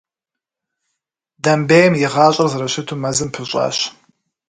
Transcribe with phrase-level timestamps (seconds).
[1.43, 3.77] Домбейм и гъащӏэр зэрыщыту мэзым пыщӏащ.